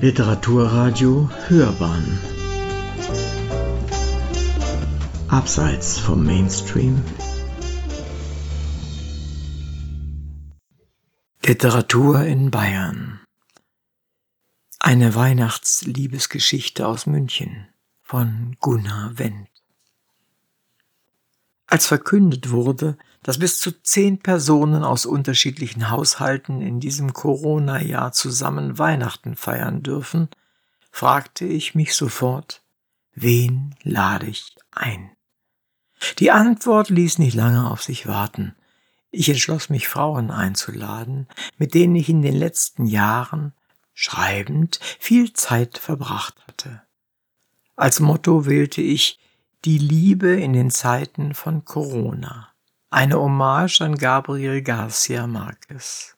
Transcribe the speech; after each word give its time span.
Literaturradio 0.00 1.28
Hörbahn. 1.48 2.20
Abseits 5.26 5.98
vom 5.98 6.24
Mainstream. 6.24 7.02
Literatur 11.44 12.22
in 12.22 12.52
Bayern. 12.52 13.18
Eine 14.78 15.16
Weihnachtsliebesgeschichte 15.16 16.86
aus 16.86 17.06
München 17.06 17.66
von 18.00 18.56
Gunnar 18.60 19.18
Wendt. 19.18 19.50
Als 21.66 21.88
verkündet 21.88 22.50
wurde, 22.50 22.96
dass 23.22 23.38
bis 23.38 23.58
zu 23.58 23.72
zehn 23.82 24.18
Personen 24.18 24.84
aus 24.84 25.06
unterschiedlichen 25.06 25.90
Haushalten 25.90 26.60
in 26.60 26.80
diesem 26.80 27.12
Corona-Jahr 27.12 28.12
zusammen 28.12 28.78
Weihnachten 28.78 29.36
feiern 29.36 29.82
dürfen, 29.82 30.28
fragte 30.90 31.44
ich 31.44 31.74
mich 31.74 31.94
sofort, 31.94 32.62
wen 33.14 33.74
lade 33.82 34.26
ich 34.26 34.54
ein? 34.70 35.10
Die 36.18 36.30
Antwort 36.30 36.90
ließ 36.90 37.18
nicht 37.18 37.34
lange 37.34 37.70
auf 37.70 37.82
sich 37.82 38.06
warten. 38.06 38.54
Ich 39.10 39.28
entschloss 39.28 39.68
mich, 39.68 39.88
Frauen 39.88 40.30
einzuladen, 40.30 41.28
mit 41.56 41.74
denen 41.74 41.96
ich 41.96 42.08
in 42.08 42.22
den 42.22 42.36
letzten 42.36 42.86
Jahren, 42.86 43.52
schreibend, 43.94 44.78
viel 45.00 45.32
Zeit 45.32 45.78
verbracht 45.78 46.36
hatte. 46.46 46.82
Als 47.74 48.00
Motto 48.00 48.46
wählte 48.46 48.80
ich 48.80 49.18
die 49.64 49.78
Liebe 49.78 50.28
in 50.28 50.52
den 50.52 50.70
Zeiten 50.70 51.34
von 51.34 51.64
Corona. 51.64 52.48
Eine 52.90 53.20
Hommage 53.20 53.82
an 53.82 53.96
Gabriel 53.96 54.62
Garcia 54.62 55.26
Marquez. 55.26 56.16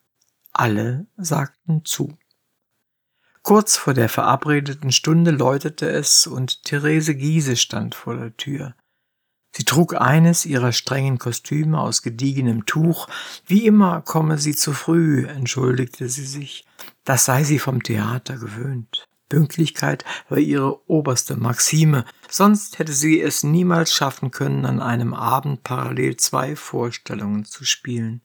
Alle 0.53 1.09
sagten 1.17 1.85
zu. 1.85 2.17
Kurz 3.43 3.77
vor 3.77 3.93
der 3.93 4.09
verabredeten 4.09 4.93
Stunde 4.93 5.33
läutete 5.33 5.91
es 5.91 6.29
und 6.29 6.63
Therese 6.63 7.17
Giese 7.17 7.57
stand 7.57 7.97
vor 7.97 8.15
der 8.15 8.37
Tür. 8.37 8.77
Sie 9.51 9.65
trug 9.65 10.01
eines 10.01 10.47
ihrer 10.47 10.71
strengen 10.71 11.19
Kostüme 11.19 11.81
aus 11.81 12.03
gediegenem 12.03 12.67
Tuch. 12.67 13.09
Wie 13.47 13.67
immer 13.67 14.03
komme 14.03 14.39
sie 14.39 14.55
zu 14.55 14.73
früh, 14.73 15.27
entschuldigte 15.27 16.09
sie 16.09 16.25
sich. 16.25 16.65
Das 17.03 17.25
sei 17.25 17.43
sie 17.43 17.59
vom 17.59 17.83
Theater 17.83 18.37
gewöhnt. 18.37 19.09
Pünktlichkeit 19.31 20.05
war 20.29 20.39
ihre 20.39 20.87
oberste 20.91 21.37
Maxime, 21.37 22.05
sonst 22.29 22.79
hätte 22.79 22.93
sie 22.93 23.19
es 23.23 23.43
niemals 23.43 23.95
schaffen 23.95 24.31
können, 24.31 24.67
an 24.67 24.83
einem 24.83 25.15
Abend 25.15 25.63
parallel 25.63 26.19
zwei 26.19 26.55
Vorstellungen 26.57 27.47
zu 27.47 27.65
spielen. 27.65 28.21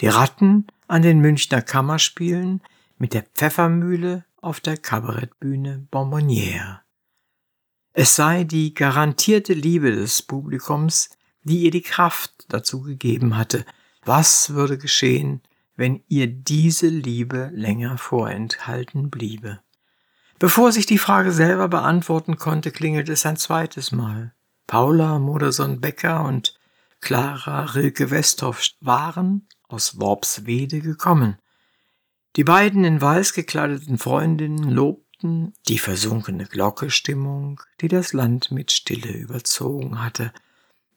Die 0.00 0.08
Ratten 0.08 0.66
an 0.88 1.02
den 1.02 1.20
Münchner 1.20 1.60
Kammerspielen 1.60 2.62
mit 2.96 3.12
der 3.12 3.24
Pfeffermühle 3.34 4.24
auf 4.40 4.60
der 4.60 4.78
Kabarettbühne 4.78 5.86
Bonbonnière. 5.90 6.80
Es 7.92 8.16
sei 8.16 8.44
die 8.44 8.74
garantierte 8.74 9.52
Liebe 9.52 9.92
des 9.92 10.22
Publikums, 10.22 11.10
die 11.42 11.60
ihr 11.62 11.70
die 11.70 11.82
Kraft 11.82 12.46
dazu 12.48 12.82
gegeben 12.82 13.36
hatte. 13.36 13.64
Was 14.04 14.50
würde 14.50 14.78
geschehen, 14.78 15.42
wenn 15.76 16.02
ihr 16.08 16.26
diese 16.26 16.88
Liebe 16.88 17.50
länger 17.52 17.98
vorenthalten 17.98 19.10
bliebe? 19.10 19.63
Bevor 20.38 20.72
sich 20.72 20.86
die 20.86 20.98
Frage 20.98 21.32
selber 21.32 21.68
beantworten 21.68 22.36
konnte, 22.36 22.70
klingelt 22.70 23.08
es 23.08 23.24
ein 23.24 23.36
zweites 23.36 23.92
Mal. 23.92 24.34
Paula 24.66 25.18
Modersohn-Becker 25.18 26.24
und 26.24 26.58
Clara 27.00 27.64
Rilke-Westhoff 27.64 28.62
waren 28.80 29.46
aus 29.68 29.98
Worpswede 30.00 30.80
gekommen. 30.80 31.38
Die 32.36 32.44
beiden 32.44 32.84
in 32.84 33.00
weiß 33.00 33.32
gekleideten 33.32 33.98
Freundinnen 33.98 34.70
lobten 34.70 35.52
die 35.68 35.78
versunkene 35.78 36.46
Glockestimmung, 36.46 37.60
die 37.80 37.88
das 37.88 38.12
Land 38.12 38.50
mit 38.50 38.72
Stille 38.72 39.12
überzogen 39.12 40.02
hatte, 40.02 40.32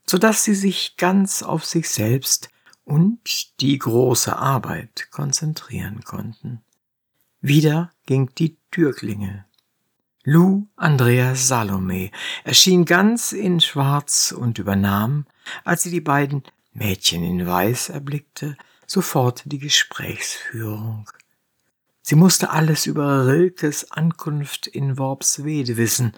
so 0.06 0.18
dass 0.18 0.44
sie 0.44 0.56
sich 0.56 0.98
ganz 0.98 1.44
auf 1.44 1.66
sich 1.66 1.90
selbst 1.90 2.50
und 2.86 3.60
die 3.60 3.78
große 3.78 4.36
Arbeit 4.36 5.10
konzentrieren 5.12 6.04
konnten. 6.04 6.64
Wieder 7.42 7.92
ging 8.06 8.32
die 8.38 8.58
Türklingel. 8.78 9.44
Lou 10.24 10.68
Andreas 10.76 11.48
Salome 11.48 12.12
erschien 12.44 12.86
ganz 12.86 13.32
in 13.32 13.60
Schwarz 13.60 14.32
und 14.32 14.60
übernahm, 14.60 15.26
als 15.64 15.82
sie 15.82 15.90
die 15.90 16.00
beiden 16.00 16.44
Mädchen 16.74 17.24
in 17.24 17.48
Weiß 17.48 17.90
erblickte, 17.90 18.56
sofort 18.86 19.42
die 19.46 19.58
Gesprächsführung. 19.58 21.10
Sie 22.04 22.14
musste 22.14 22.52
alles 22.52 22.86
über 22.86 23.26
Rilkes 23.26 23.92
Ankunft 23.92 24.68
in 24.68 25.00
Worpswede 25.00 25.76
wissen. 25.78 26.14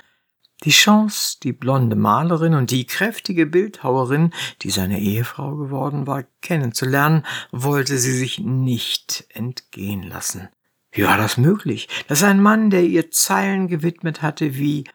Die 0.66 0.72
Chance, 0.72 1.38
die 1.42 1.53
blonde 1.53 1.96
Malerin 1.96 2.56
und 2.56 2.72
die 2.72 2.86
kräftige 2.86 3.46
Bildhauerin, 3.46 4.34
die 4.64 4.69
seine 4.69 5.00
Ehefrau 5.00 5.56
geworden 5.56 6.08
war, 6.08 6.25
kennenzulernen, 6.42 7.25
wollte 7.53 7.98
sie 7.98 8.18
sich 8.18 8.40
nicht 8.40 9.24
entgehen 9.30 10.03
lassen. 10.03 10.50
Wie 10.91 11.03
war 11.03 11.17
das 11.17 11.38
möglich, 11.38 11.88
dass 12.07 12.23
ein 12.23 12.41
Mann, 12.41 12.69
der 12.69 12.83
ihr 12.83 13.11
Zeilen 13.11 13.67
gewidmet 13.67 14.22
hatte 14.22 14.55
wie 14.55 14.85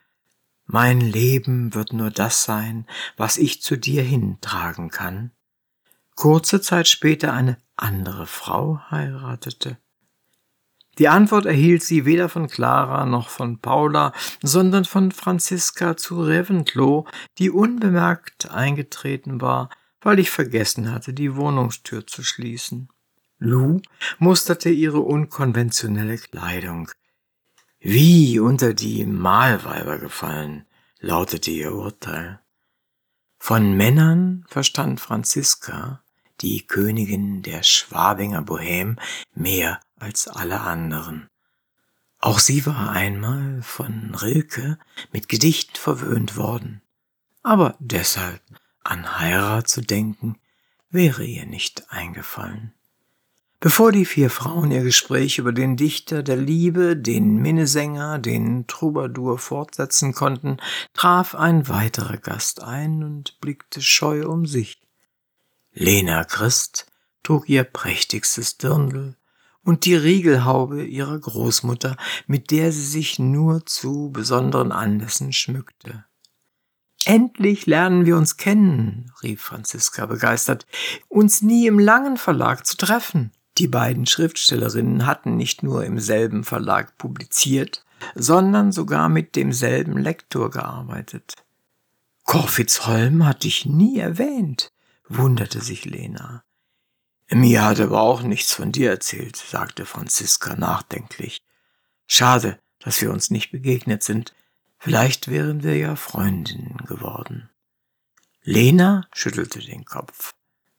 Mein 0.67 1.01
Leben 1.01 1.75
wird 1.75 1.93
nur 1.93 2.11
das 2.11 2.45
sein, 2.45 2.87
was 3.17 3.37
ich 3.37 3.63
zu 3.63 3.77
dir 3.77 4.03
hintragen 4.03 4.91
kann, 4.91 5.31
kurze 6.17 6.61
Zeit 6.61 6.89
später 6.89 7.33
eine 7.33 7.59
andere 7.77 8.27
Frau 8.27 8.81
heiratete? 8.91 9.79
Die 10.99 11.09
Antwort 11.09 11.45
erhielt 11.47 11.83
sie 11.83 12.05
weder 12.05 12.29
von 12.29 12.49
Clara 12.49 13.05
noch 13.05 13.29
von 13.29 13.59
Paula, 13.59 14.13
sondern 14.43 14.85
von 14.85 15.11
Franziska 15.11 15.97
zu 15.97 16.23
Reventlow, 16.23 17.07
die 17.39 17.51
unbemerkt 17.51 18.51
eingetreten 18.51 19.41
war, 19.41 19.71
weil 20.01 20.21
ich 20.21 20.31
vergessen 20.31 20.93
hatte, 20.93 21.13
die 21.13 21.35
Wohnungstür 21.35 22.07
zu 22.07 22.23
schließen. 22.23 22.89
Lou 23.45 23.83
musterte 24.19 24.71
ihre 24.71 25.01
unkonventionelle 25.01 26.17
Kleidung. 26.17 26.91
Wie 27.79 28.39
unter 28.39 28.73
die 28.73 29.05
Malweiber 29.05 29.99
gefallen, 29.99 30.65
lautete 30.99 31.51
ihr 31.51 31.75
Urteil. 31.75 32.41
Von 33.39 33.77
Männern 33.77 34.47
verstand 34.49 35.01
Franziska, 35.01 36.03
die 36.41 36.67
Königin 36.67 37.43
der 37.43 37.63
Schwabinger 37.63 38.41
Bohème, 38.41 38.97
mehr 39.35 39.81
als 39.97 40.27
alle 40.27 40.61
anderen. 40.61 41.29
Auch 42.21 42.39
sie 42.39 42.65
war 42.65 42.93
einmal 42.93 43.61
von 43.61 44.15
Rilke 44.15 44.79
mit 45.13 45.29
Gedichten 45.29 45.77
verwöhnt 45.77 46.37
worden, 46.37 46.81
aber 47.43 47.77
deshalb 47.79 48.41
an 48.83 49.19
Heirat 49.19 49.69
zu 49.69 49.83
denken, 49.83 50.39
wäre 50.89 51.25
ihr 51.25 51.45
nicht 51.45 51.91
eingefallen. 51.91 52.73
Bevor 53.65 53.93
die 53.93 54.05
vier 54.05 54.29
Frauen 54.29 54.71
ihr 54.71 54.83
Gespräch 54.83 55.39
über 55.39 55.51
den 55.51 55.79
Dichter 55.79 56.23
der 56.23 56.37
Liebe, 56.37 56.99
den 56.99 57.37
Minnesänger, 57.37 58.19
den 58.19 58.67
Troubadour 58.67 59.39
fortsetzen 59.39 60.13
konnten, 60.13 60.59
traf 60.93 61.35
ein 61.35 61.67
weiterer 61.67 62.19
Gast 62.19 62.63
ein 62.63 63.03
und 63.03 63.41
blickte 63.41 63.81
scheu 63.81 64.29
um 64.29 64.45
sich. 64.45 64.83
Lena 65.73 66.25
Christ 66.25 66.93
trug 67.23 67.49
ihr 67.49 67.65
prächtigstes 67.65 68.59
Dirndl 68.59 69.17
und 69.63 69.87
die 69.87 69.97
Riegelhaube 69.97 70.85
ihrer 70.85 71.19
Großmutter, 71.19 71.97
mit 72.27 72.51
der 72.51 72.71
sie 72.71 72.85
sich 72.85 73.19
nur 73.19 73.65
zu 73.65 74.11
besonderen 74.13 74.73
Anlässen 74.73 75.33
schmückte. 75.33 76.05
Endlich 77.07 77.65
lernen 77.65 78.05
wir 78.05 78.19
uns 78.19 78.37
kennen, 78.37 79.11
rief 79.23 79.41
Franziska 79.41 80.05
begeistert, 80.05 80.67
uns 81.09 81.41
nie 81.41 81.67
im 81.67 81.79
langen 81.79 82.19
Verlag 82.19 82.67
zu 82.67 82.77
treffen. 82.77 83.33
Die 83.59 83.69
beiden 83.69 84.07
Schriftstellerinnen 84.07 85.07
hatten 85.07 85.37
nicht 85.37 85.63
nur 85.63 85.85
im 85.85 86.01
selben 86.01 86.45
Verlag 86.45 86.99
publiziert, 86.99 87.85
sondern 88.15 88.73
sogar 88.73 89.09
mit 89.09 89.37
demselben 89.37 89.97
Lektor 89.97 90.51
gearbeitet. 90.51 91.37
Korfitzholm 92.25 93.25
hatte 93.25 93.47
ich 93.47 93.67
nie 93.67 93.99
erwähnt, 93.99 94.73
wunderte 95.09 95.61
sich 95.61 95.85
Lena. 95.85 96.43
Mir 97.31 97.65
hat 97.65 97.81
aber 97.81 98.01
auch 98.01 98.23
nichts 98.23 98.53
von 98.53 98.73
dir 98.73 98.91
erzählt, 98.91 99.37
sagte 99.37 99.87
Franziska 99.87 100.57
nachdenklich. 100.57 101.39
Schade, 102.07 102.59
dass 102.81 103.01
wir 103.01 103.11
uns 103.11 103.31
nicht 103.31 103.51
begegnet 103.51 104.03
sind. 104.03 104.35
Vielleicht 104.79 105.29
wären 105.29 105.63
wir 105.63 105.77
ja 105.77 105.97
Freundinnen 105.97 106.77
geworden. 106.87 107.49
Lena 108.43 109.07
schüttelte 109.15 109.61
den 109.61 109.85
Kopf. 109.85 110.35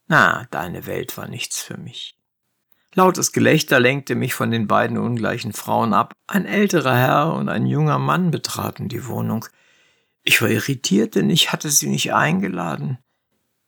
Na, 0.06 0.46
deine 0.52 0.86
Welt 0.86 1.16
war 1.16 1.26
nichts 1.26 1.60
für 1.60 1.76
mich. 1.76 2.16
Lautes 2.96 3.32
Gelächter 3.32 3.78
lenkte 3.78 4.14
mich 4.14 4.32
von 4.32 4.50
den 4.50 4.66
beiden 4.66 4.96
ungleichen 4.96 5.52
Frauen 5.52 5.92
ab. 5.92 6.14
Ein 6.26 6.46
älterer 6.46 6.96
Herr 6.96 7.34
und 7.34 7.50
ein 7.50 7.66
junger 7.66 7.98
Mann 7.98 8.30
betraten 8.30 8.88
die 8.88 9.06
Wohnung. 9.06 9.44
Ich 10.22 10.40
war 10.40 10.48
irritiert, 10.48 11.14
denn 11.14 11.28
ich 11.28 11.52
hatte 11.52 11.68
sie 11.68 11.88
nicht 11.88 12.14
eingeladen. 12.14 12.96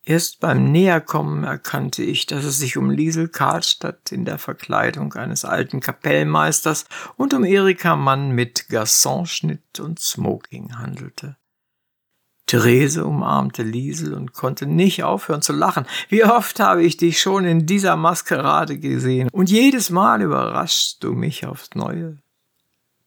Erst 0.02 0.40
beim 0.40 0.72
Näherkommen 0.72 1.44
erkannte 1.44 2.02
ich, 2.02 2.24
dass 2.24 2.42
es 2.46 2.56
sich 2.56 2.78
um 2.78 2.88
Liesel 2.88 3.28
Karlstadt 3.28 4.12
in 4.12 4.24
der 4.24 4.38
Verkleidung 4.38 5.12
eines 5.12 5.44
alten 5.44 5.80
Kapellmeisters 5.80 6.86
und 7.18 7.34
um 7.34 7.44
Erika 7.44 7.96
Mann 7.96 8.30
mit 8.30 8.70
Gassonschnitt 8.70 9.78
und 9.78 9.98
Smoking 9.98 10.78
handelte. 10.78 11.36
Therese 12.48 13.04
umarmte 13.04 13.62
Liesel 13.62 14.14
und 14.14 14.32
konnte 14.32 14.66
nicht 14.66 15.04
aufhören 15.04 15.42
zu 15.42 15.52
lachen. 15.52 15.86
Wie 16.08 16.24
oft 16.24 16.58
habe 16.58 16.82
ich 16.82 16.96
dich 16.96 17.20
schon 17.20 17.44
in 17.44 17.66
dieser 17.66 17.94
Maskerade 17.94 18.78
gesehen 18.78 19.28
und 19.30 19.50
jedes 19.50 19.90
Mal 19.90 20.22
überraschst 20.22 21.04
du 21.04 21.12
mich 21.12 21.46
aufs 21.46 21.70
Neue. 21.74 22.18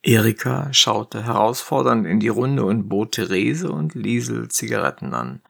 Erika 0.02 0.72
schaute 0.72 1.24
herausfordernd 1.24 2.06
in 2.06 2.18
die 2.18 2.28
Runde 2.28 2.64
und 2.64 2.88
bot 2.88 3.12
Therese 3.12 3.70
und 3.70 3.94
Liesel 3.94 4.48
Zigaretten 4.48 5.12
an. 5.12 5.42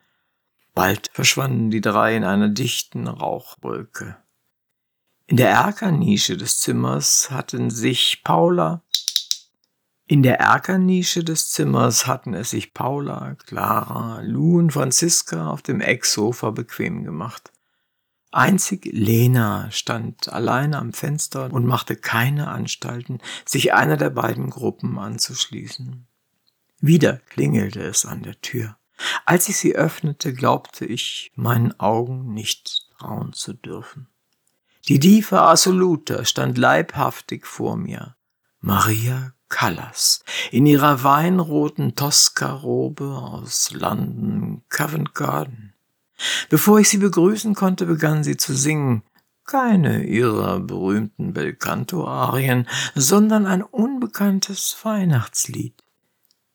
Bald 0.75 1.11
verschwanden 1.13 1.71
die 1.71 1.81
drei 1.81 2.17
in 2.17 2.25
einer 2.25 2.49
dichten 2.49 3.07
Rauchwolke. 3.07 4.17
In 5.27 5.37
der 5.37 5.51
Erkernische 5.51 6.37
des 6.37 6.59
Zimmers 6.61 7.31
hatten 7.31 7.71
sich 7.71 8.23
Paula 8.25 8.83
in 10.07 10.23
der 10.23 10.41
Erkernische 10.41 11.25
des 11.25 11.51
Zimmers 11.51 12.07
hatten 12.07 12.35
es 12.35 12.51
sich 12.51 12.75
Paula, 12.75 13.37
Clara, 13.47 14.21
Lou 14.23 14.59
und 14.59 14.73
Franziska 14.73 15.49
auf 15.49 15.63
dem 15.63 15.81
Ecksofa 15.81 16.51
bequem 16.51 17.05
gemacht. 17.05 17.53
Einzig 18.31 18.87
Lena 18.91 19.71
stand 19.71 20.33
alleine 20.33 20.79
am 20.79 20.93
Fenster 20.93 21.53
und 21.53 21.67
machte 21.67 21.97
keine 21.97 22.49
Anstalten, 22.49 23.21
sich 23.45 23.75
einer 23.75 23.97
der 23.97 24.11
beiden 24.11 24.51
Gruppen 24.51 24.99
anzuschließen. 24.99 26.07
Wieder 26.81 27.19
klingelte 27.29 27.83
es 27.83 28.05
an 28.05 28.23
der 28.23 28.41
Tür. 28.41 28.77
Als 29.25 29.49
ich 29.49 29.57
sie 29.57 29.77
öffnete, 29.77 30.33
glaubte 30.33 30.85
ich, 30.85 31.31
meinen 31.37 31.79
Augen 31.79 32.33
nicht 32.33 32.89
trauen 32.99 33.33
zu 33.33 33.53
dürfen. 33.53 34.09
Die 34.89 34.99
Diva 34.99 35.51
Assoluta 35.51 36.25
stand 36.25 36.59
leibhaftig 36.59 37.47
vor 37.47 37.77
mir. 37.77 38.17
Maria 38.61 39.35
Callas 39.53 40.25
in 40.51 40.67
ihrer 40.67 41.05
weinroten 41.05 41.95
Tosca-Robe 41.95 43.05
aus 43.05 43.71
London 43.71 44.63
Covent 44.71 45.15
Garden. 45.15 45.75
Bevor 46.49 46.81
ich 46.81 46.89
sie 46.89 46.99
begrüßen 46.99 47.55
konnte, 47.55 47.87
begann 47.87 48.25
sie 48.25 48.37
zu 48.37 48.57
singen. 48.57 49.03
Keine 49.45 50.05
ihrer 50.05 50.61
berühmten 50.61 51.33
Belcanto-Arien, 51.35 52.67
sondern 52.95 53.47
ein 53.47 53.63
unbekanntes 53.63 54.77
Weihnachtslied. 54.83 55.75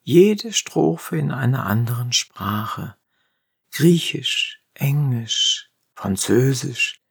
Jede 0.04 0.52
Strophe 0.52 1.18
in 1.18 1.32
einer 1.32 1.66
anderen 1.66 2.14
Sprache. 2.14 2.96
Griechisch, 3.72 4.62
Englisch, 4.74 5.70
Französisch, 5.94 7.02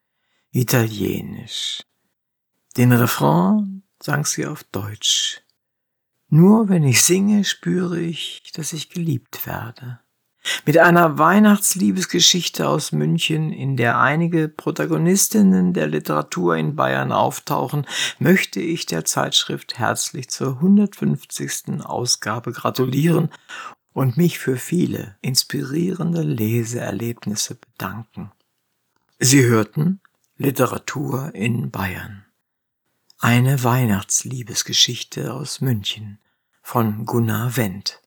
Italienisch. 0.50 1.82
Den 2.77 2.93
Refrain 2.93 3.82
sang 4.03 4.25
sie 4.25 4.47
auf 4.47 4.65
Deutsch. 4.65 5.43
Nur 6.28 6.69
wenn 6.69 6.82
ich 6.82 7.02
singe, 7.02 7.44
spüre 7.44 8.00
ich, 8.00 8.50
dass 8.55 8.73
ich 8.73 8.90
geliebt 8.90 9.46
werde. 9.46 10.00
Mit 10.64 10.78
einer 10.78 11.19
Weihnachtsliebesgeschichte 11.19 12.69
aus 12.69 12.93
München, 12.93 13.52
in 13.52 13.76
der 13.76 13.99
einige 13.99 14.49
Protagonistinnen 14.49 15.73
der 15.73 15.88
Literatur 15.88 16.56
in 16.56 16.76
Bayern 16.76 17.12
auftauchen, 17.12 17.87
möchte 18.19 18.61
ich 18.61 18.87
der 18.87 19.05
Zeitschrift 19.05 19.78
herzlich 19.78 20.28
zur 20.28 20.56
150. 20.56 21.84
Ausgabe 21.84 22.52
gratulieren 22.52 23.31
und 23.93 24.17
mich 24.17 24.38
für 24.38 24.56
viele 24.56 25.17
inspirierende 25.20 26.22
Leseerlebnisse 26.22 27.56
bedanken. 27.56 28.31
Sie 29.19 29.44
hörten 29.44 30.00
Literatur 30.37 31.34
in 31.34 31.70
Bayern. 31.70 32.25
Eine 33.19 33.65
Weihnachtsliebesgeschichte 33.65 35.33
aus 35.33 35.63
München 35.63 36.19
von 36.61 37.07
Gunnar 37.07 37.57
Wendt. 37.57 38.03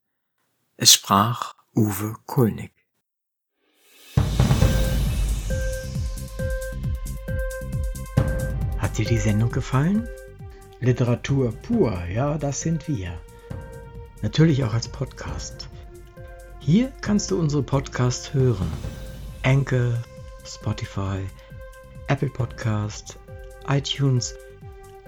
Es 0.78 0.94
sprach 0.94 1.56
Uwe 1.76 2.16
Kulnig. 2.28 2.72
Hat 8.78 9.00
dir 9.00 9.06
die 9.06 9.18
Sendung 9.18 9.52
gefallen? 9.52 10.08
Literatur 10.80 11.54
pur, 11.54 12.06
ja, 12.06 12.38
das 12.38 12.62
sind 12.62 12.88
wir. 12.88 13.20
Natürlich 14.22 14.64
auch 14.64 14.76
als 14.76 14.88
Podcast. 14.90 15.70
Hier 16.60 16.94
kannst 17.02 17.32
du 17.32 17.40
unsere 17.40 17.64
Podcasts 17.64 18.32
hören. 18.36 18.72
Anchor, 19.42 20.04
Spotify, 20.46 21.28
Apple 22.08 22.30
Podcast, 22.30 23.18
iTunes, 23.68 24.36